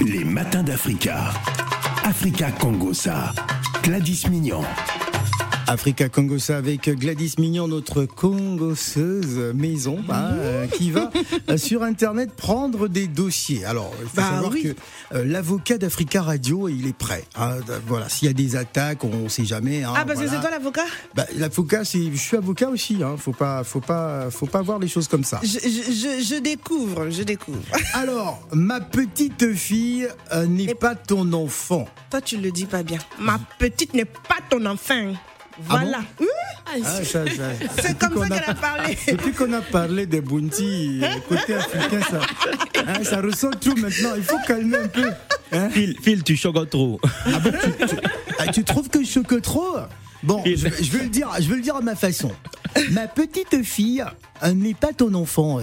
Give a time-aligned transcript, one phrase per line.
[0.00, 1.32] Les matins d'Africa.
[2.04, 3.32] Africa Congosa.
[3.82, 4.62] Gladys Mignon.
[5.68, 11.10] Africa Congosa avec Gladys Mignon, notre congosseuse maison, bah, euh, qui va
[11.50, 13.66] euh, sur Internet prendre des dossiers.
[13.66, 14.62] Alors, il faut Bah savoir oui.
[14.62, 14.68] que
[15.14, 17.24] euh, l'avocat d'Africa Radio, il est prêt.
[17.36, 17.56] hein.
[17.86, 19.82] voilà, s'il y a des attaques, on ne sait jamais.
[19.84, 20.40] hein, Ah, parce que voilà.
[20.40, 20.84] c'est toi l'avocat?
[21.14, 23.02] Bah, l'avocat, je suis avocat aussi.
[23.02, 23.16] Hein.
[23.18, 25.38] Faut pas, faut pas, faut pas voir les choses comme ça.
[25.42, 27.60] je, je, je, je découvre, je découvre.
[27.92, 31.86] Alors, ma petite fille euh, n'est pas ton enfant.
[32.10, 32.98] Toi, tu le dis pas bien.
[33.20, 35.12] Ma petite n'est pas ton enfant.
[35.60, 36.00] Voilà.
[36.20, 36.26] Oui,
[36.66, 37.24] Ah, ça, ça-
[37.82, 38.98] c'est comme qu'on ça a- qu'elle a parlé.
[39.08, 42.20] Depuis qu'on a parlé des bounty, euh, côté africain, ça,
[42.86, 44.10] hein, ça ressent tout maintenant.
[44.16, 45.10] Il faut calmer un peu.
[45.52, 45.68] hein.
[45.70, 47.00] Phil, Phil, tu choques trop.
[47.26, 47.96] Ah bon, tu, tu-
[48.38, 49.76] ah, tu trouves que je choque trop?
[50.22, 52.30] Bon, je, je vais le dire, je vais le dire à ma façon.
[52.90, 54.04] Ma petite fille
[54.42, 55.60] euh, n'est pas ton enfant.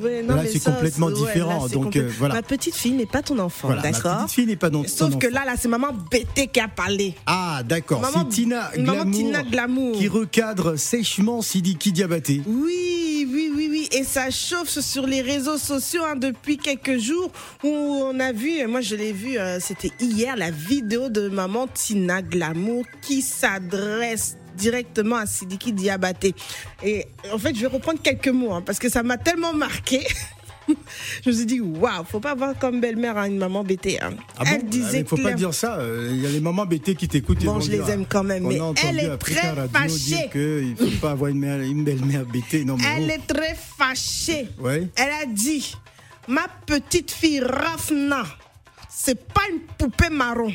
[0.00, 2.34] Ouais, non, Là, c'est complètement ouais, différent, là, donc, euh, voilà.
[2.34, 4.82] Ma petite fille n'est pas ton enfant, Voilà, ma d'accord petite fille n'est pas non-
[4.82, 7.14] ton Sauf que là, là, c'est maman bêtée qui a parlé.
[7.26, 8.00] Ah, d'accord.
[8.00, 9.96] Maman- C'est Tina maman Glamour, Tina Glamour.
[9.98, 12.42] qui recadre sèchement Sidiki Diabaté.
[12.46, 13.88] Oui, oui, oui, oui.
[13.92, 17.30] Et ça chauffe sur les réseaux sociaux hein, depuis quelques jours
[17.64, 21.66] où on a vu, moi je l'ai vu, euh, c'était hier, la vidéo de maman
[21.72, 26.34] Tina Glamour qui s'adresse directement à Sidiki Diabaté.
[26.84, 30.06] Et en fait, je vais reprendre quelques mots hein, parce que ça m'a tellement marqué.
[31.24, 34.00] je me suis dit, waouh, faut pas avoir comme belle-mère hein, une maman bêtée.
[34.02, 34.10] hein.
[34.38, 35.78] Ah bon Elle disait Il faut pas dire ça.
[35.78, 37.42] euh, Il y a les mamans bêtées qui t'écoutent.
[37.44, 39.34] Bon, je dire, les aime quand même, mais elle est très
[39.72, 40.28] fâchée.
[40.34, 42.64] ne faut pas avoir une, mère- une belle-mère bêtée.
[42.66, 44.48] Non, mais Elle est très fâchée.
[44.58, 44.88] Ouais.
[44.96, 45.74] Elle a dit
[46.26, 48.24] Ma petite fille Rafna,
[48.90, 50.52] c'est pas une poupée marron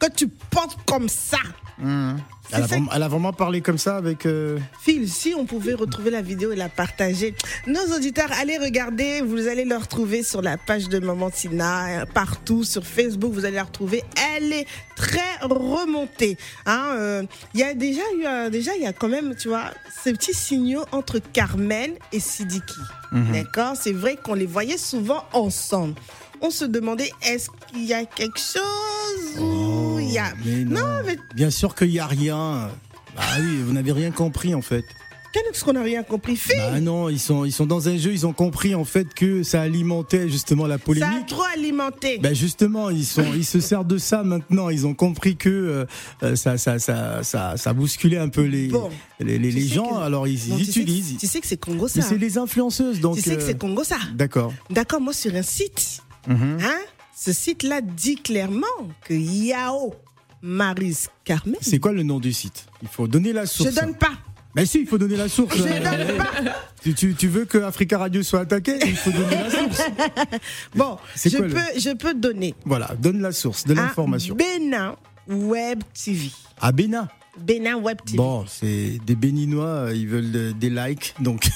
[0.00, 1.38] que tu portes comme ça.
[1.82, 4.26] Elle, a C'est vraiment, elle a vraiment parlé comme ça avec.
[4.26, 7.34] euh, Phil, si on pouvait retrouver la vidéo et la partager.
[7.66, 12.04] Nos auditeurs, allez regarder, vous allez la retrouver sur la page de Maman Tina, euh,
[12.12, 14.02] partout, sur Facebook, vous allez la retrouver.
[14.36, 16.36] Elle est très remontée.
[16.66, 17.22] hein, euh,
[17.54, 19.70] Il y a déjà eu, déjà, il y a quand même, tu vois,
[20.02, 22.80] ces petits signaux entre Carmen et Sidiki.
[23.12, 23.74] D'accord?
[23.80, 25.94] C'est vrai qu'on les voyait souvent ensemble.
[26.42, 30.32] On se demandait, est-ce qu'il y a quelque chose ou il y a...
[30.32, 31.02] Oh, mais non.
[31.06, 32.70] mais Bien sûr qu'il n'y a rien.
[33.16, 34.84] Bah oui, vous n'avez rien compris en fait.
[35.32, 36.40] qu'est-ce qu'on n'a rien compris?
[36.56, 39.42] Bah non, ils sont, ils sont dans un jeu, ils ont compris en fait que
[39.42, 41.26] ça alimentait justement la Ça a polémique.
[41.26, 42.18] trop alimenté.
[42.18, 44.70] Ben justement, ils sont, ils se servent de ça maintenant.
[44.70, 45.84] Ils ont compris que euh,
[46.22, 48.88] euh, ça, ça, ça, ça, ça bousculait un peu les, Bon.
[49.18, 49.88] les, les- les gens.
[49.98, 51.16] que- alors ils, Bon, ils tu sais que- utilisent.
[51.18, 52.00] tu sais que c'est Congo ça.
[52.00, 53.16] C'est les influenceuses, donc.
[53.16, 53.98] tu sais que euh, c'est Congo ça.
[54.14, 54.52] D'accord.
[54.70, 56.58] D'accord, moi sur un site, Mhm.
[56.62, 56.78] hein,
[57.16, 58.66] ce site-là dit clairement
[59.04, 59.94] que Yao
[60.42, 61.56] Maris Carmen.
[61.60, 62.66] C'est quoi le nom du site?
[62.82, 63.74] Il faut donner la Je source.
[63.74, 64.12] donne pas.
[64.54, 65.56] Ben si, il faut donner la source.
[65.56, 66.30] Je donne pas.
[66.82, 69.82] tu, tu, tu veux que Africa Radio soit attaqué Il faut donner la source.
[70.74, 72.54] Bon, je quoi le- peux, je peux donner.
[72.64, 74.34] Voilà, donne la source de l'information.
[74.34, 74.96] Bénin
[75.28, 76.30] Web TV.
[76.60, 77.06] À Bénin.
[77.40, 78.16] Bénin Web TV.
[78.16, 81.48] Bon, c'est des Béninois, euh, ils veulent de- des likes, donc.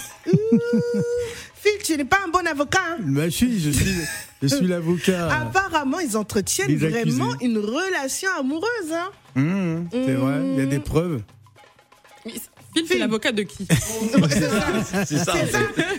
[1.54, 2.78] Phil, tu n'es pas un bon avocat.
[2.92, 2.96] hein.
[3.00, 3.94] Bah, je suis, je suis,
[4.42, 5.30] je suis l'avocat.
[5.32, 8.92] Apparemment, ils entretiennent vraiment une relation amoureuse.
[8.92, 9.10] Hein.
[9.40, 11.22] Mmh, c'est vrai, il y a des preuves.
[12.26, 12.32] Mais
[12.74, 13.66] Phil, c'est l'avocat de qui
[15.06, 15.32] C'est ça.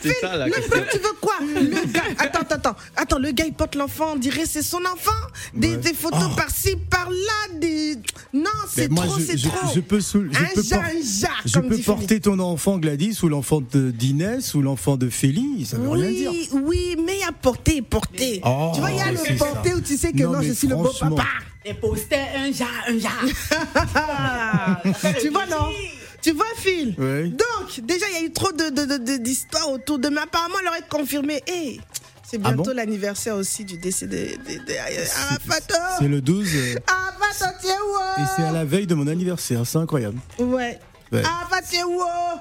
[0.01, 0.79] C'est ça, la question.
[0.91, 4.15] tu veux quoi Le gars, attends, attends, attends, attends, le gars il porte l'enfant, on
[4.17, 5.11] dirait c'est son enfant.
[5.53, 5.77] Des, Ouais.
[5.77, 6.35] des photos Oh.
[6.35, 7.95] par-ci, par-là, des.
[8.33, 9.69] Non, c'est trop, je, c'est trop.
[9.73, 10.89] je peux, sou- je un por- un
[11.45, 15.77] je peux porter ton enfant Gladys ou l'enfant de- d'Inès ou l'enfant de Félie, ça
[15.77, 16.31] veut rien dire.
[16.31, 18.41] Oui, oui, mais il y a porté, porté.
[18.43, 19.75] Oh, tu vois, il y a le porté ça.
[19.77, 21.25] où tu sais que Non, non, je suis le beau papa.
[21.63, 23.23] Et postait un jar, un jar.
[25.21, 25.69] tu vois, non?
[26.25, 27.27] Tu vois, Phil Ouais.
[27.27, 30.23] Donc, déjà, il y a eu trop de- de- de- de- d'histoires autour de moi.
[30.23, 31.43] Apparemment, elle aurait confirmé.
[31.45, 31.79] Hey,
[32.27, 34.29] c'est Ah bientôt bon l'anniversaire aussi du décès de,
[35.29, 35.75] Arafato.
[35.99, 37.75] C'est le 12 euh, Arafato, tiens,
[38.17, 40.17] et c'est à la veille de mon anniversaire, c'est incroyable.
[40.39, 40.79] Ouais.
[41.11, 41.21] Ouais.
[41.21, 42.39] Wow.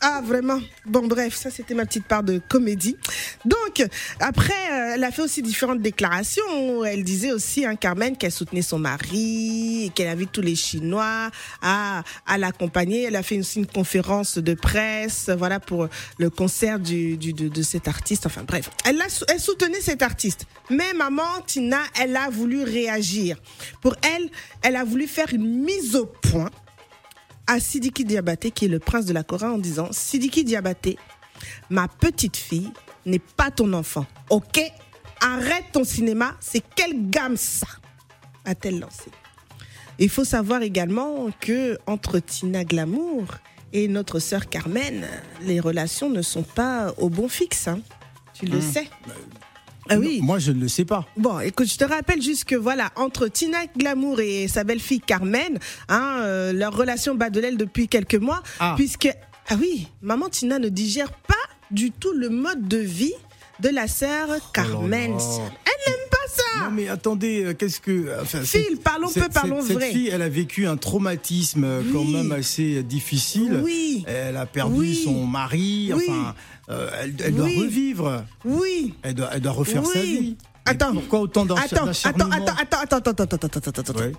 [0.00, 0.60] Ah, vraiment.
[0.86, 2.96] Bon, bref, ça, c'était ma petite part de comédie.
[3.44, 3.84] Donc,
[4.20, 6.84] après, euh, elle a fait aussi différentes déclarations.
[6.84, 11.30] Elle disait aussi, hein, Carmen, qu'elle soutenait son mari, qu'elle invite tous les Chinois
[11.62, 13.02] à, à l'accompagner.
[13.04, 15.88] Elle a fait aussi une conférence de presse, voilà, pour
[16.18, 18.24] le concert du, de, de cet artiste.
[18.26, 18.70] Enfin, bref.
[18.84, 20.46] Elle, a elle soutenait cet artiste.
[20.70, 23.36] Mais maman, Tina, elle a voulu réagir.
[23.80, 24.30] Pour elle,
[24.62, 26.50] elle a voulu faire une mise au point
[27.48, 30.96] à Sidiki Diabaté, qui est le prince de la Corée, en disant Sidiki Diabaté,
[31.70, 32.70] ma petite fille
[33.06, 34.06] n'est pas ton enfant.
[34.30, 34.60] Ok?
[35.20, 36.36] Arrête ton cinéma.
[36.40, 37.66] C'est quelle gamme ça?
[38.44, 39.10] A-t-elle lancé
[39.98, 43.24] Il faut savoir également que entre Tina Glamour
[43.72, 45.06] et notre sœur Carmen,
[45.42, 47.66] les relations ne sont pas au bon fixe.
[47.68, 47.80] hein.
[48.34, 48.88] Tu le sais.
[49.90, 50.20] Ah oui.
[50.22, 51.06] Moi, je ne le sais pas.
[51.16, 55.58] Bon, écoute, je te rappelle juste que voilà, entre Tina Glamour et sa belle-fille Carmen,
[55.88, 58.74] hein, euh, leur relation bat de l'aile depuis quelques mois, Ah.
[58.76, 59.08] puisque
[59.48, 61.34] ah oui, maman Tina ne digère pas
[61.70, 63.14] du tout le mode de vie
[63.60, 65.12] de la sœur Carmen.
[65.12, 65.42] Elle pas ça.
[66.64, 68.20] Non, mais attendez, euh, qu'est-ce que.
[68.22, 69.86] Enfin, Phil, parlons peu, parlons cette, vrai.
[69.86, 72.12] Cette fille, elle a vécu un traumatisme euh, quand Oui.
[72.12, 73.60] même assez difficile.
[73.64, 74.04] Oui.
[74.06, 75.00] Elle a perdu Oui.
[75.04, 75.90] son mari.
[75.94, 76.04] Oui.
[76.08, 76.34] Enfin,
[76.70, 78.24] euh, elle, elle doit revivre.
[78.44, 78.94] Oui.
[79.02, 80.36] Elle doit, elle doit refaire sa vie.
[80.64, 80.92] Attends.
[80.92, 83.98] Pourquoi autant Attends, attends, attends, attends, attends, attends, attends, attends, attends.
[84.00, 84.12] Ouais.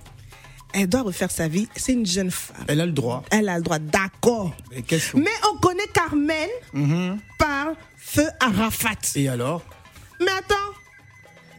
[0.74, 1.68] Elle doit refaire sa vie.
[1.75, 2.63] C'est une jeune femme.
[2.68, 3.24] Elle a le droit.
[3.31, 4.56] Elle a le droit, d'accord.
[4.71, 4.83] Mais
[5.15, 7.18] Mais on connaît Carmen Mhm.
[7.39, 8.89] par feu Arafat.
[9.15, 9.63] Et alors?
[10.19, 10.56] Mais attends,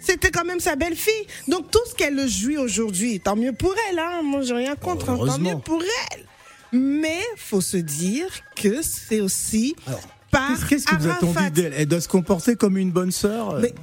[0.00, 1.26] c'était quand même sa belle-fille.
[1.48, 3.98] Donc tout ce qu'elle jouit aujourd'hui, tant mieux pour elle.
[3.98, 4.22] Hein.
[4.22, 5.10] Moi, j'ai rien contre.
[5.10, 5.18] hein.
[5.26, 5.82] Tant mieux pour
[6.12, 6.24] elle.
[6.72, 10.00] Mais faut se dire que c'est aussi Alors,
[10.30, 11.72] par Qu'est-ce que vous attendez d'elle?
[11.76, 13.58] Elle doit se comporter comme une bonne sœur?
[13.60, 13.74] Mais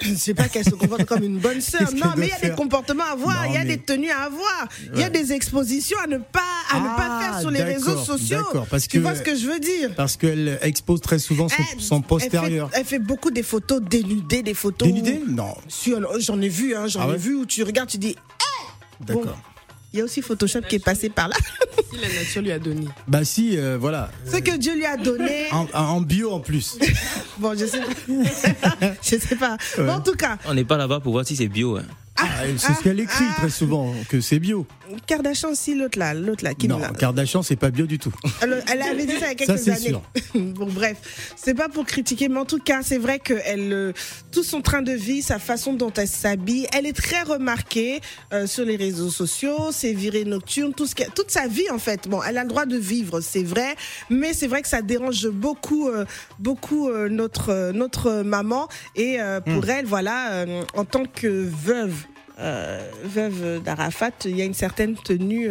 [0.00, 1.92] je sais pas qu'elle se comporte comme une bonne sœur.
[1.94, 3.78] Non, mais il y a des comportements à avoir, Non, il y a mais- des
[3.78, 6.40] tenues à avoir, il y a des expositions à ne pas
[6.70, 8.36] à ne pas Ah, faire sur les réseaux d'accord, sociaux.
[8.38, 9.94] d'accord, parce tu que- vois ce que je veux dire?
[9.96, 12.68] Parce qu'elle expose très souvent son, Elle- son postérieur.
[12.72, 14.86] Elle fait, elle fait beaucoup des photos dénudées, des photos.
[14.88, 15.54] Dénudée Non.
[16.18, 18.14] J'en ai vu, hein, j'en Ah ai vu où tu regardes, tu dis,
[19.00, 19.24] D'accord.
[19.26, 19.32] Bon.
[19.92, 21.36] Il y a aussi Photoshop qui est passé par là.
[21.90, 22.86] Si la nature lui a donné.
[23.06, 24.10] Bah si, euh, voilà.
[24.30, 25.46] Ce que Dieu lui a donné.
[25.52, 26.78] En, en bio en plus.
[27.38, 28.76] Bon, je sais pas.
[29.02, 29.56] je sais pas.
[29.76, 31.76] Bon, en tout cas, On n'est pas là-bas pour voir si c'est bio.
[31.76, 31.84] hein.
[32.20, 32.26] Ah,
[32.56, 34.66] c'est ce qu'elle écrit très souvent, que c'est bio.
[35.06, 36.90] Kardashian aussi, l'autre là, l'autre là, Kim Non, là.
[36.98, 38.12] Kardashian, c'est pas bio du tout.
[38.40, 39.88] Elle, elle avait dit ça il y a Ça, quelques c'est années.
[39.88, 40.02] sûr.
[40.34, 40.96] bon, bref,
[41.36, 43.92] c'est pas pour critiquer, mais en tout cas, c'est vrai que elle, euh,
[44.32, 48.00] tout son train de vie, sa façon dont elle s'habille, elle est très remarquée
[48.32, 52.08] euh, sur les réseaux sociaux, ses virées nocturnes, tout ce toute sa vie en fait.
[52.08, 53.76] Bon, elle a le droit de vivre, c'est vrai,
[54.10, 56.04] mais c'est vrai que ça dérange beaucoup, euh,
[56.38, 59.70] beaucoup euh, notre notre maman et pour Hmm.
[59.70, 60.44] elle, voilà,
[60.74, 61.94] en tant que veuve.
[62.40, 65.48] Euh, veuve d'Arafat, il y a une certaine tenue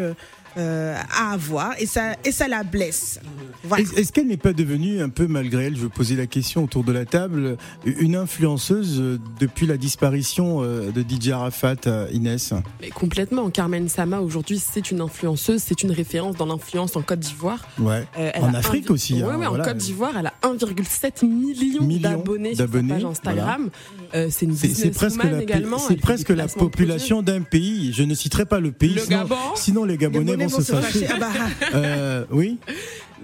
[0.57, 3.19] euh, à avoir et ça, et ça la blesse.
[3.63, 3.83] Voilà.
[3.83, 6.63] Est- Est-ce qu'elle n'est pas devenue un peu, malgré elle, je vais poser la question
[6.63, 12.53] autour de la table, une influenceuse depuis la disparition euh, de DJ Arafat, euh, Inès?
[12.81, 13.49] Mais complètement.
[13.49, 17.67] Carmen Sama, aujourd'hui, c'est une influenceuse, c'est une référence dans l'influence en Côte d'Ivoire.
[17.79, 18.05] Ouais.
[18.17, 19.65] Euh, En a Afrique aussi, Ouais, hein, ouais, en voilà.
[19.65, 23.69] Côte d'Ivoire, elle a 1,7 million, d'abonnés sur sa page Instagram.
[24.13, 25.77] Euh, c'est une C'est c'est presque la, également.
[25.77, 27.91] c'est presque population d'un pays.
[27.93, 30.61] Je ne citerai pas le pays, Le sinon, Gabon sinon les Les Gabonais bonnets se
[30.61, 31.07] fâcher.
[31.09, 31.29] Ah bah,
[31.73, 32.57] Euh, oui,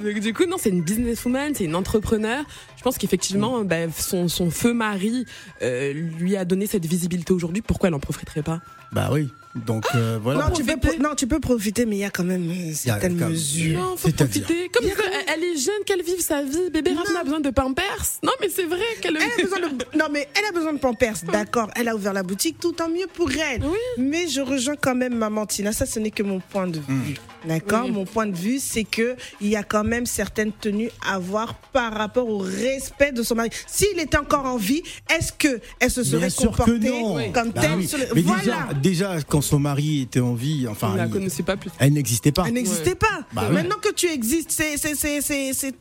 [0.02, 2.44] Donc, du coup, non, c'est une businesswoman, c'est une entrepreneur.
[2.78, 5.25] Je pense qu'effectivement, bah, son, son feu mari
[5.62, 7.62] euh, lui a donné cette visibilité aujourd'hui.
[7.62, 8.62] Pourquoi elle en profiterait pas?
[8.92, 9.30] Bah oui.
[9.56, 10.48] Donc euh, voilà.
[10.48, 12.74] non, tu peux, pro- non, tu peux profiter, mais il y a quand même euh,
[12.74, 13.80] certaines quand- mesures.
[13.80, 14.70] Non, faut profiter.
[14.74, 16.72] Comme ça, elle- elle est jeune, qu'elle vive sa vie.
[16.72, 18.06] Bébé Rafna a besoin de Pampers.
[18.24, 19.16] Non, mais c'est vrai qu'elle.
[19.18, 21.70] Elle a besoin de, non, mais elle a besoin de Pampers, d'accord.
[21.76, 23.62] Elle a ouvert la boutique, tout en mieux pour elle.
[23.64, 23.78] Oui.
[24.00, 25.72] Mais je rejoins quand même Maman Tina.
[25.72, 27.16] Ça, ce n'est que mon point de vue.
[27.48, 27.92] D'accord Oui.
[27.92, 31.54] Mon point de vue, c'est que il y a quand même certaines tenues à avoir
[31.56, 33.50] par rapport au respect de son mari.
[33.68, 34.82] S'il était encore en vie,
[35.16, 37.32] est-ce que elle se serait Bien sûr que comportée non.
[37.32, 37.88] comme Bah telle oui.
[37.88, 38.42] sur le- Mais Voilà.
[38.42, 41.69] déjà, déjà, quand son mari était en vie, enfin, On la il- connaissait pas plus.
[41.80, 42.45] elle n'existait pas.
[42.48, 42.95] Elle n'existait Ouais.
[42.95, 43.19] pas.
[43.34, 43.50] Bah.
[43.51, 45.75] Maintenant que tu existes, c'est c'est c'est c'est c'est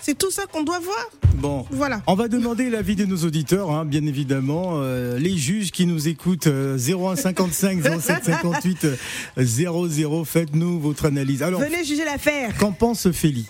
[0.00, 1.08] c'est tout ça qu'on doit voir.
[1.38, 1.66] Bon.
[1.70, 2.02] Voilà.
[2.06, 4.74] On va demander l'avis de nos auditeurs, hein, bien évidemment.
[4.76, 8.96] Euh, les juges qui nous écoutent, euh, 01 55 07 58 euh,
[9.44, 11.42] 00, faites-nous votre analyse.
[11.42, 12.56] Alors, Venez juger l'affaire.
[12.58, 13.48] qu'en pense Félie?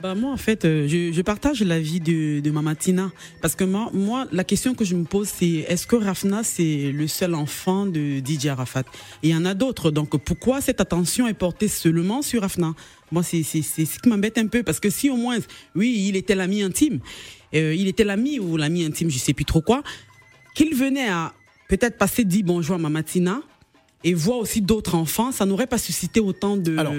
[0.00, 3.10] Bah moi en fait euh, je, je partage l'avis de, de Mama Tina
[3.42, 6.92] parce que moi, moi la question que je me pose c'est est-ce que Rafna c'est
[6.92, 8.84] le seul enfant de DJ Arafat?
[9.24, 9.90] Il y en a d'autres.
[9.90, 12.74] Donc pourquoi cette attention est portée seulement sur Rafna?
[13.10, 14.62] Moi c'est c'est ce qui m'embête un peu.
[14.62, 15.38] Parce que si au moins
[15.74, 17.00] oui il était l'ami intime
[17.54, 19.82] euh, il était l'ami ou l'ami intime je sais plus trop quoi
[20.54, 21.32] qu'il venait à
[21.68, 23.42] peut-être passer dire bonjour à Mama Tina
[24.04, 26.94] et voir aussi d'autres enfants ça n'aurait pas suscité autant de Alors,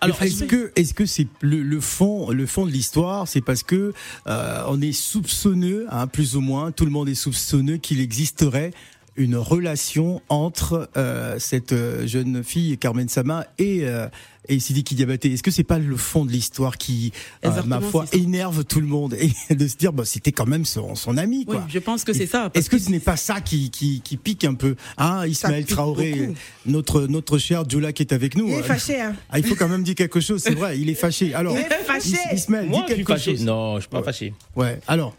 [0.00, 3.62] Alors, est-ce que, est-ce que c'est le, le fond, le fond de l'histoire, c'est parce
[3.62, 3.92] que
[4.26, 8.72] euh, on est soupçonneux, hein, plus ou moins, tout le monde est soupçonneux qu'il existerait
[9.18, 14.08] une relation entre euh, cette euh, jeune fille Carmen Sama et euh,
[14.50, 15.30] et Sidiki Diabaté.
[15.34, 17.12] Est-ce que c'est pas le fond de l'histoire qui,
[17.44, 19.14] euh, ma foi, énerve tout le monde?
[19.50, 22.14] Et de se dire, bah, c'était quand même son, son ami, oui je pense que
[22.14, 25.26] c'est ça Est-ce que ce n'est pas ça qui, qui, qui pique un peu Hein,
[25.26, 26.34] Ismaël Traoré, beaucoup.
[26.64, 28.46] notre, notre cher Djoula qui est avec nous.
[28.48, 29.14] Il est euh, fâché, hein.
[29.28, 31.34] ah, il faut quand même dire quelque chose, c'est vrai, il est fâché.
[31.34, 32.16] Alors, Il est fâché.
[32.32, 33.30] Is- Ismaël, Moi, dis je suis quelque fâché.
[33.36, 33.44] chose.
[33.44, 34.04] Non, je suis pas Ouais.
[34.04, 34.32] fâché.
[34.56, 35.14] Ouais, alors,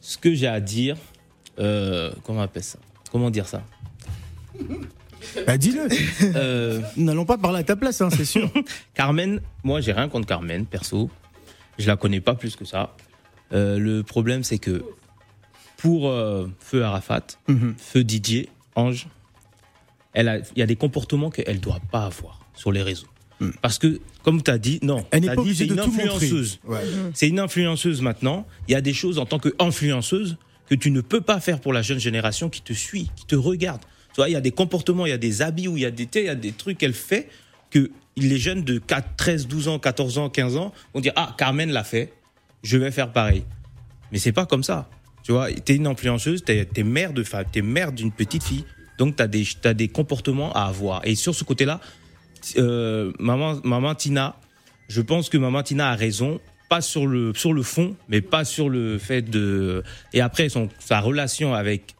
[0.00, 0.96] Ce que j'ai à dire,
[1.58, 2.78] euh, comment on appelle ça?
[3.10, 3.62] Comment dire ça
[5.46, 5.88] bah, dis-le.
[6.36, 8.50] Euh, Nous n'allons pas parler à ta place, hein, c'est sûr.
[8.94, 11.10] Carmen, moi j'ai rien contre Carmen, perso.
[11.78, 12.94] Je la connais pas plus que ça.
[13.52, 14.84] Euh, le problème c'est que
[15.76, 17.74] pour euh, Feu Arafat, Mhm.
[17.78, 19.06] Feu Didier, Ange,
[20.14, 23.06] il y a des comportements qu'elle ne doit pas avoir sur les réseaux.
[23.40, 23.50] Mm.
[23.62, 26.60] Parce que, comme tu as dit, non, Elle n'est pas obligée de une tout influenceuse.
[26.64, 26.80] Ouais.
[27.14, 28.46] C'est une influenceuse maintenant.
[28.68, 30.36] Il y a des choses en tant qu'influenceuse
[30.70, 33.34] que tu ne peux pas faire pour la jeune génération qui te suit, qui te
[33.34, 33.82] regarde.
[34.14, 35.86] Tu vois, il y a des comportements, il y a des habits, où il y
[35.86, 37.28] a des, il y a des trucs qu'elle fait
[37.70, 41.34] que les jeunes de 4, 13, 12 ans, 14 ans, 15 ans vont dire Ah,
[41.36, 42.12] Carmen l'a fait,
[42.62, 43.42] je vais faire pareil.
[44.12, 44.88] Mais c'est pas comme ça.
[45.24, 48.64] Tu vois, t'es une influenceuse, t'es es mère de femme, t'es mère d'une petite fille,
[48.96, 51.04] donc t'as des, t'as des comportements à avoir.
[51.04, 51.80] Et sur ce côté-là,
[52.58, 54.36] euh, maman, maman Tina,
[54.88, 58.44] je pense que maman Tina a raison, pas sur le sur le fond, mais pas
[58.46, 59.82] sur le fait de.
[60.14, 61.94] Et après son sa relation avec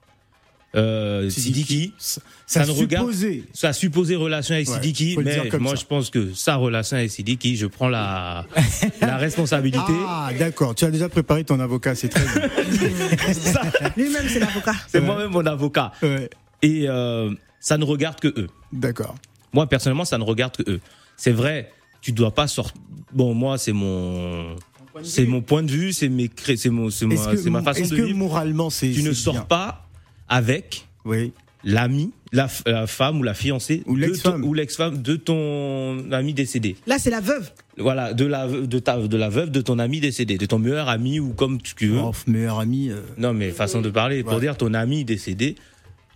[0.77, 3.11] euh, Sidiki, Ça, ça ne regarde-
[3.53, 5.81] sa supposée relation avec Ouais, Sidiki, mais moi ça.
[5.81, 8.47] je pense que sa relation avec Sidiki, je prends la
[9.01, 9.93] la responsabilité.
[10.07, 10.77] Ah, d'accord.
[10.77, 12.49] Tu as déjà préparé ton avocat, c'est très bien.
[13.97, 14.75] Lui-même, c'est l'avocat.
[14.87, 15.91] C'est moi-même mon avocat.
[16.03, 16.31] Ouais,
[16.63, 18.47] Et euh, ça ne regarde que eux.
[18.73, 19.17] d'accord.
[19.53, 20.81] Moi, personnellement, ça ne regarde que eux.
[21.17, 22.75] C'est vrai, tu dois pas sortir.
[23.13, 24.57] Bon, moi, c'est mon.
[25.03, 27.91] C'est mon point de vue, c'est mes cré- c'est mon, c'est ma, ma façon est-ce
[27.91, 28.19] de que vivre.
[28.19, 28.91] moralement, c'est.
[28.91, 29.87] Tu ne sors bien pas
[30.29, 31.33] avec Oui.
[31.65, 34.43] l'ami, la, f- la femme ou la fiancée Ou l'ex-femme.
[34.43, 36.77] ton- ou l'ex-femme de ton ami décédé.
[36.87, 37.51] Là, c'est la veuve.
[37.79, 40.89] Voilà, de la de ta de la veuve de ton ami décédé, de ton meilleur
[40.89, 41.99] ami ou comme tu veux.
[42.01, 42.91] Oh, meilleur ami.
[42.91, 44.23] euh, Non, mais façon de parler.
[44.25, 44.41] Pour Ouais.
[44.41, 45.55] dire ton ami décédé,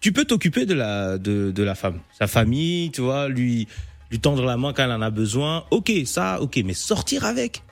[0.00, 2.00] tu peux t'occuper de la, de, de la femme.
[2.18, 3.66] Sa famille, tu vois, lui,
[4.14, 5.64] lui tendre la main quand elle en a besoin.
[5.72, 7.64] Ok, ça, ok, mais sortir avec.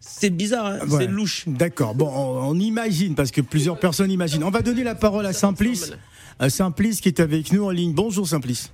[0.00, 0.96] C'est bizarre, hein, Ouais.
[1.00, 1.44] c'est louche.
[1.46, 1.94] D'accord.
[1.94, 4.42] Bon, on, on imagine, parce que plusieurs personnes imaginent.
[4.44, 5.92] On va donner la parole à Simplice.
[6.38, 7.92] À Simplice qui est avec nous en ligne.
[7.92, 8.72] Bonjour Simplice.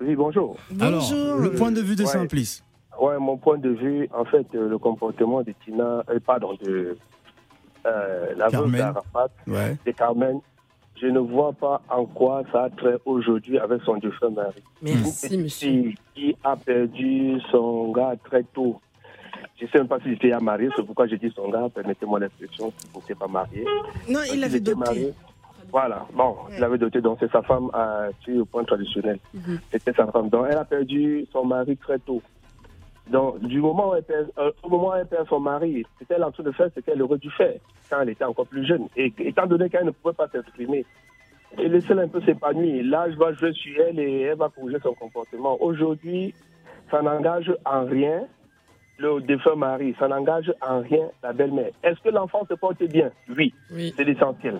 [0.00, 0.56] Oui, bonjour.
[0.80, 1.36] Alors, Bonjour.
[1.38, 2.08] le point de vue de Ouais.
[2.10, 2.64] Simplice.
[3.00, 6.96] Ouais, mon point de vue, en fait, euh, le comportement de Tina, euh, pardon, de
[7.86, 8.78] euh, la veuve Carmen.
[8.80, 9.76] d'Arafat, Ouais.
[9.86, 10.38] de Carmen,
[11.00, 14.62] je ne vois pas en quoi ça a trait aujourd'hui avec son défunt mari.
[14.82, 15.92] Merci, monsieur.
[16.14, 18.80] Qui, a perdu son gars très tôt.
[19.58, 21.68] Je ne sais même pas s'il était à marié, c'est pourquoi j'ai dit son gars,
[21.74, 23.64] permettez-moi l'expression, s'il n'était pas marié.
[24.08, 24.78] Non, il l'avait doté.
[24.78, 25.14] marié.
[25.70, 29.18] Voilà, bon, il l'avait doté, donc c'est sa femme à tuer au point traditionnel.
[29.32, 29.58] Mhm.
[29.72, 30.28] C'était sa femme.
[30.28, 32.22] Donc elle a perdu son mari très tôt.
[33.10, 36.12] Donc du moment où elle perd, euh, au moment où elle perd son mari, ce
[36.12, 37.54] est en train de faire, c'est qu'elle aurait dû faire
[37.90, 38.88] quand elle était encore plus jeune.
[38.96, 40.84] Et étant donné qu'elle ne pouvait pas s'exprimer,
[41.58, 42.82] et laisser-la un peu s'épanouir.
[42.84, 45.56] L'âge va jouer sur elle et elle va corriger son comportement.
[45.62, 46.34] Aujourd'hui,
[46.90, 48.24] ça n'engage en rien
[48.98, 51.70] le défunt mari, ça n'engage en rien la belle-mère.
[51.82, 53.10] Est-ce que l'enfant se porte bien?
[53.36, 53.92] Oui, Oui.
[53.96, 54.58] c'est l'essentiel.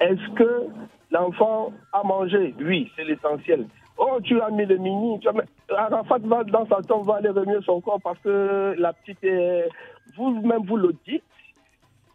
[0.00, 0.66] Est-ce que
[1.10, 2.54] l'enfant a mangé?
[2.60, 3.66] Oui, c'est l'essentiel.
[3.98, 5.18] Oh, tu as mis le mini.
[5.20, 5.40] Tu as mis...
[5.76, 9.68] Arafat va dans sa tombe, va aller remuer son corps parce que la petite est...
[10.16, 11.22] Vous-même, vous le dites,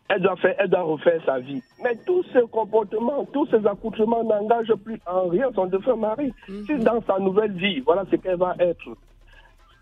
[0.09, 1.61] elle doit, faire, elle doit refaire sa vie.
[1.83, 6.33] Mais tous ces comportements, tous ces accoutrements n'engagent plus en rien son défunt mari.
[6.47, 8.83] Si dans sa nouvelle vie, voilà ce qu'elle va être.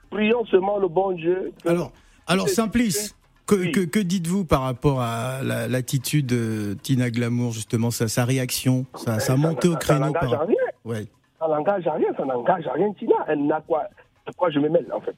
[0.10, 1.52] Prions seulement le bon Dieu.
[1.66, 1.92] Alors,
[2.28, 3.16] alors C'est- Simplice,
[3.46, 3.72] que, Oui.
[3.72, 8.86] que, que dites-vous par rapport à la- l'attitude de Tina Glamour, justement, sa, sa réaction,
[8.96, 10.42] sa, sa montée au ça créneau n'engage par...
[10.42, 10.56] en rien.
[10.86, 11.06] Ouais.
[11.40, 13.16] Ça n'engage à rien, ça n'engage à rien, Tina.
[13.28, 13.84] Elle n'a quoi
[14.28, 15.16] De quoi je me mêle, en fait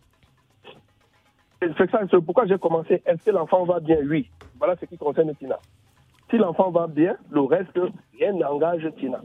[1.59, 3.01] C'est ça, c'est pourquoi j'ai commencé.
[3.05, 3.97] Est-ce que l'enfant va bien?
[4.07, 4.29] Oui.
[4.57, 5.57] Voilà ce qui concerne Tina.
[6.29, 7.77] Si l'enfant va bien, le reste,
[8.19, 9.19] rien n'engage Tina.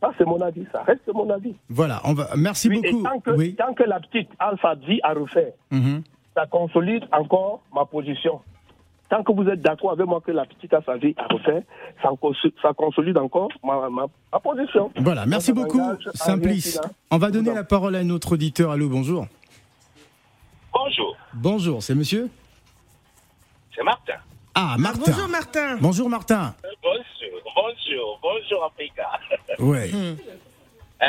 [0.00, 0.64] Ça, c'est mon avis.
[0.72, 1.56] Ça reste mon avis.
[1.68, 2.28] Voilà, on va...
[2.36, 3.04] merci Oui, et beaucoup.
[3.04, 3.54] tant que, Oui.
[3.56, 6.02] tant que la petite a sa vie à refaire, Mhm.
[6.34, 8.40] ça consolide encore ma position.
[9.08, 11.62] Tant que vous êtes d'accord avec moi que la petite a sa vie à refaire,
[12.02, 12.10] ça,
[12.60, 14.92] ça consolide encore ma, ma, ma position.
[14.96, 15.80] Voilà, merci beaucoup,
[16.14, 16.78] Simplice.
[17.10, 18.70] On va donner la parole à notre auditeur.
[18.70, 19.26] Allô, bonjour.
[20.72, 22.28] Bonjour, Bonjour, c'est monsieur
[23.74, 24.14] c'est Martin.
[24.54, 25.12] Ah, Ah, Martin.
[25.12, 25.76] bonjour Martin.
[25.80, 26.54] Bonjour, Martin.
[26.82, 29.08] Bonjour, bonjour, bonjour Africa.
[29.58, 29.88] Ouais.
[29.90, 30.16] Hmm.
[31.00, 31.06] Euh,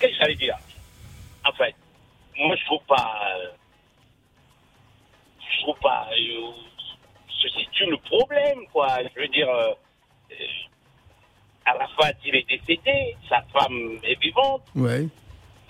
[0.00, 0.56] Qu'est-ce que j'allais dire?
[1.48, 1.76] En fait,
[2.36, 3.14] moi je trouve pas.
[3.36, 3.50] euh,
[5.38, 6.08] Je trouve pas.
[6.10, 6.50] euh,
[7.42, 8.88] se situe le problème, quoi.
[9.14, 9.72] Je veux dire, euh,
[11.64, 15.06] Arafat, il est décédé, sa femme est vivante, Ouais.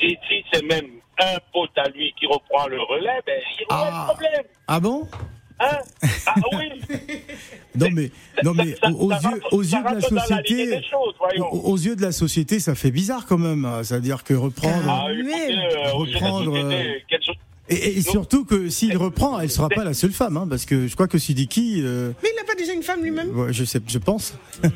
[0.00, 0.86] et si c'est même
[1.20, 4.02] un pote à lui qui reprend le relais, ben il y a Ah.
[4.02, 4.44] un problème.
[4.66, 5.06] Ah bon?
[5.60, 5.78] Hein?
[6.26, 6.82] Ah oui
[7.74, 8.10] Non mais,
[8.42, 12.02] non mais Ça- aux, ça yeux, aux de la société, choses, aux, aux yeux de
[12.02, 13.70] la société, ça fait bizarre quand même.
[13.84, 16.94] C'est-à-dire que reprendre Ah, écoutez, euh, reprendre, euh,
[17.74, 20.86] et, et surtout que s'il reprend, elle sera pas la seule femme, hein, parce que
[20.86, 23.36] je crois que Sidiki, euh, Mais il n'a pas déjà une femme lui-même?
[23.38, 24.34] Ouais, je sais, je pense.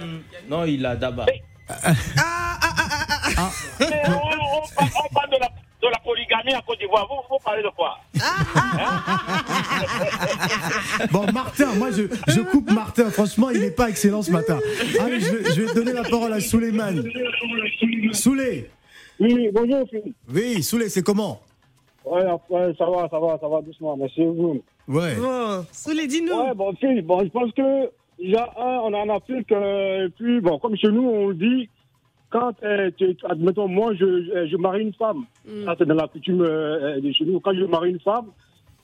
[0.51, 1.27] Non, il a d'abord.
[1.69, 3.51] ah, ah, ah, ah, ah, ah.
[3.81, 7.09] Mais on, on parle- on parle de la, de la polygamie en Côte d'Ivoire.
[7.09, 7.99] Vous, vous parlez de quoi?
[11.13, 13.11] Bon, Martin, moi je, je coupe Martin.
[13.11, 14.59] Franchement, il n'est pas excellent ce matin.
[15.01, 17.05] Allez, je, vais- je vais donner la parole à Souleymane.
[18.13, 18.71] Souley
[19.21, 19.85] Oui, bonjour.
[20.33, 21.41] Oui, Souley, c'est comment?
[22.07, 24.63] Ouais, ouais, ça va, ça va, ça va doucement, merci vous.
[24.89, 25.17] Ouais.
[25.21, 26.33] Bon, Souley, dis-nous.
[26.33, 30.41] Ouais, bon, Phil, bon, je pense que, déjà, un, on en Afrique, euh, et puis,
[30.41, 31.69] bon, comme chez nous, on le dit,
[32.31, 35.25] quand, euh, tu- admettons, moi, je, je, je marie une femme,
[35.65, 38.27] ça, c'est dans la coutume euh, de chez nous, quand je marie une femme,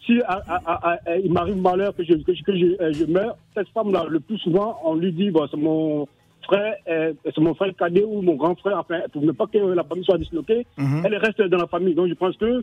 [0.05, 2.93] si à- à- à- à- il m'arrive malheur que je, que, je, que je, euh,
[2.93, 6.09] je meurs, cette femme-là, le plus souvent, on lui dit, bon, c'est mon
[6.43, 9.59] frère, euh, c'est mon frère cadet ou mon grand frère, enfin, pour ne pas que
[9.59, 11.03] la famille soit disloquée, Mhm.
[11.05, 11.95] elle reste dans la famille.
[11.95, 12.63] Donc, je pense que euh,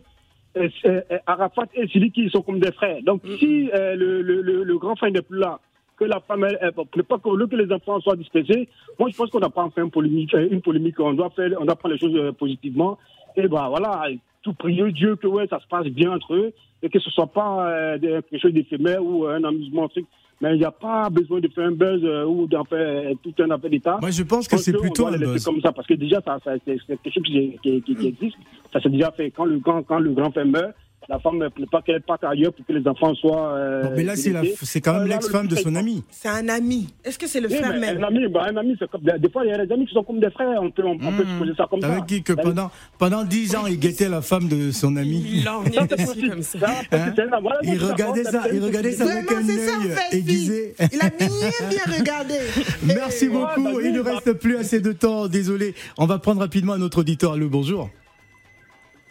[1.26, 3.02] Arafat et Siliki ils sont comme des frères.
[3.02, 5.60] Donc, si euh, le, le, le, le grand frère n'est plus là,
[5.96, 9.50] que la femme, ne pas que, les enfants soient dispersés, moi, je pense qu'on n'a
[9.50, 10.98] pas fait une polémique, euh, une polémique.
[10.98, 12.98] On doit faire, on doit prendre les choses euh, positivement.
[13.36, 14.08] Et ben voilà,
[14.42, 16.52] tout prier Dieu que ouais, ça se passe bien entre eux
[16.82, 20.06] et que ce soit pas euh, quelque chose d'éphémère ou euh, un amusement truc.
[20.40, 22.78] Mais il n'y a pas besoin de faire un buzz euh, ou d'en faire
[23.10, 23.98] euh, tout un appel d'État.
[24.00, 25.44] Moi, je pense que c'est plutôt un buzz.
[25.44, 28.36] comme ça parce que déjà ça, ça- c'est quelque chose qui, qui, qui- qui existe
[28.72, 30.72] ça s'est déjà fait quand le grand quand le grand frère meurt
[31.10, 34.04] la femme ne peut pas qu'elle parte ailleurs pour que les enfants soient euh, mais
[34.04, 34.64] là, c'est la- délaissés.
[34.64, 36.04] c'est quand même Euh, l'ex-femme le de son ami.
[36.10, 36.86] C'est un ami.
[37.04, 37.98] Est-ce que c'est le oui, frère même?
[38.02, 39.92] un ami, bah, un ami, c'est comme des fois il y a des amis qui
[39.92, 41.30] sont comme des frères, on peut, on, on peut Mmh.
[41.30, 41.88] exposer ça comme ça.
[41.88, 45.44] T'avais dit que pendant, pendant 10 ans, il guettait la femme de son ami?
[45.44, 46.66] Comme ça.
[46.92, 47.04] Hein?
[47.42, 50.74] voilà, Il regardait ça, il regardait ça avec un œil aiguisé.
[50.92, 51.28] Il a bien,
[51.68, 52.34] bien regardé.
[52.84, 53.64] Merci beaucoup.
[53.64, 55.26] bah, Il ne reste plus assez de temps.
[55.26, 55.74] Désolé.
[55.98, 57.32] On va prendre rapidement un autre auditeur.
[57.32, 57.90] Allô, bonjour.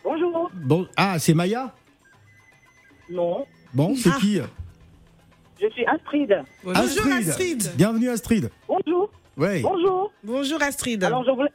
[0.04, 0.50] Bonjour.
[0.66, 1.74] Bon, ah, c'est Maya?
[3.10, 4.18] Non, Bon, c'est Ah.
[4.20, 4.40] qui
[5.62, 6.42] je suis Astrid.
[6.64, 6.84] Bonjour.
[6.86, 7.64] Bonjour, Astrid.
[7.76, 8.50] Bienvenue Astrid.
[8.68, 9.10] Bonjour.
[9.36, 9.62] Ouais.
[9.62, 10.12] Bonjour.
[10.24, 11.04] Bonjour Astrid.
[11.04, 11.50] Alors, je voulais,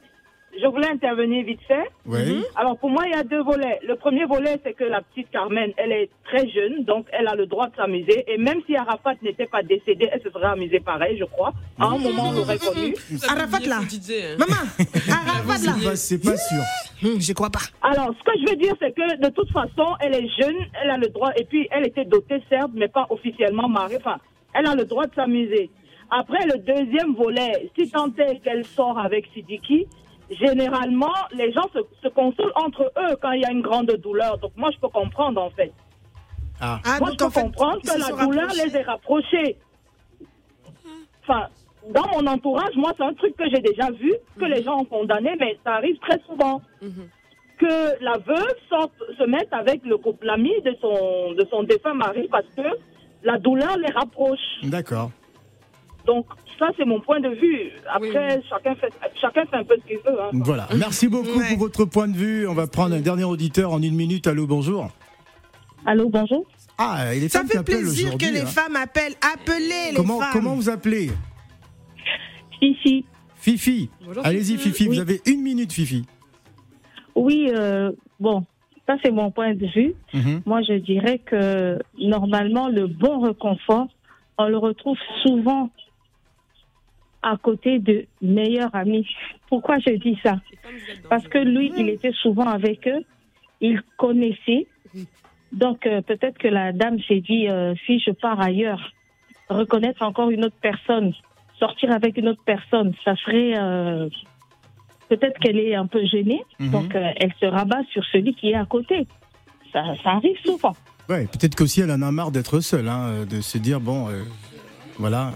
[0.61, 1.89] je voulais intervenir vite fait.
[2.05, 2.41] Ouais.
[2.55, 3.79] Alors, pour moi, il y a deux volets.
[3.87, 7.35] Le premier volet, c'est que la petite Carmen, elle est très jeune, donc elle a
[7.35, 8.23] le droit de s'amuser.
[8.27, 11.51] Et même si Arafat n'était pas décédé, elle se serait amusée pareil, je crois.
[11.79, 12.93] À un moment, on l'aurait connu.
[13.29, 13.79] Arafat là.
[13.79, 14.35] Hein.
[14.39, 14.53] Maman,
[15.09, 15.73] Arafat là.
[15.75, 16.63] C'est pas, c'est pas sûr.
[17.03, 17.59] Hum, je crois pas.
[17.81, 20.89] Alors, ce que je veux dire, c'est que de toute façon, elle est jeune, elle
[20.89, 23.97] a le droit, et puis elle était dotée, certes, mais pas officiellement mariée.
[23.97, 24.17] Enfin,
[24.53, 25.69] elle a le droit de s'amuser.
[26.11, 29.87] Après, le deuxième volet, si tant est qu'elle sort avec Sidiki,
[30.29, 34.37] généralement, les gens se, se consolent entre eux quand il y a une grande douleur.
[34.39, 35.73] Donc, moi, je peux comprendre, en fait.
[36.59, 36.79] Ah.
[36.85, 38.65] Ah, moi, donc je en peux fait, comprendre que la douleur rapprochés.
[38.65, 39.57] les ait rapprochés.
[41.23, 41.47] Enfin,
[41.89, 44.85] dans mon entourage, moi, c'est un truc que j'ai déjà vu, que les gens ont
[44.85, 46.61] condamné, mais ça arrive très souvent
[47.57, 51.93] que la veuve sorte, se mette avec le couple l'ami de son, de son défunt
[51.93, 52.63] mari parce que
[53.23, 54.39] la douleur les rapproche.
[54.63, 55.11] D'accord.
[56.05, 56.25] Donc,
[56.59, 57.71] ça, c'est mon point de vue.
[57.93, 60.21] Après, Chacun, fait, chacun fait un peu ce qu'il veut.
[60.21, 60.29] hein.
[60.33, 60.67] Voilà.
[60.77, 61.49] Merci beaucoup Ouais.
[61.49, 62.47] pour votre point de vue.
[62.47, 64.27] On va prendre un dernier auditeur en une minute.
[64.27, 64.89] Allô, bonjour.
[65.85, 66.45] Allô, bonjour.
[66.77, 68.45] Ah, et les Ça fait plaisir que les hein.
[68.45, 69.15] femmes appellent.
[69.33, 70.29] Appelez les Comment, femmes.
[70.33, 71.09] comment vous appelez.
[73.39, 73.89] Fifi.
[74.05, 74.71] Bonjour, Allez-y, Fifi.
[74.71, 74.87] Fifi.
[74.87, 76.05] Vous avez une minute, Fifi.
[77.15, 78.43] Oui, euh, bon,
[78.87, 79.93] ça, c'est mon point de vue.
[80.13, 80.41] Mhm.
[80.45, 83.87] Moi, je dirais que normalement, le bon réconfort,
[84.37, 85.69] on le retrouve souvent
[87.25, 89.07] à côté de meilleurs amis.
[89.49, 90.35] Pourquoi je dis ça?
[91.09, 93.03] Parce que lui, il était souvent avec eux,
[93.61, 94.67] il connaissait.
[95.51, 98.91] Donc euh, peut-être que la dame s'est dit, euh, si je pars ailleurs,
[99.49, 101.13] reconnaître encore une autre personne,
[101.59, 103.53] sortir avec une autre personne, ça serait...
[103.57, 104.09] euh,
[105.09, 106.71] peut-être qu'elle est un peu gênée, Mhm.
[106.71, 109.07] donc euh, elle se rabat sur celui qui est à côté.
[109.71, 110.73] Ça, ça arrive souvent.
[111.09, 114.23] Ouais, peut-être qu'aussi elle en a marre d'être seule, hein, de se dire bon, euh,
[114.97, 115.31] voilà.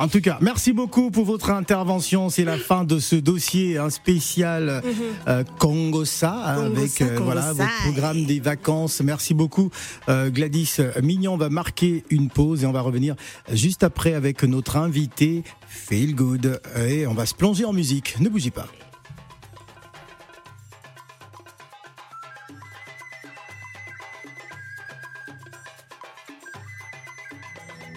[0.00, 2.30] En tout cas, merci beaucoup pour votre intervention.
[2.30, 4.80] C'est la fin de ce dossier un spécial
[5.26, 9.00] euh, Congosa hein, avec euh, voilà votre programme des vacances.
[9.00, 9.70] Merci beaucoup
[10.08, 11.34] euh, Gladys Mignon.
[11.34, 13.16] On va marquer une pause et on va revenir
[13.52, 18.20] juste après avec notre invité Feel Good et on va se plonger en musique.
[18.20, 18.68] Ne bougez pas.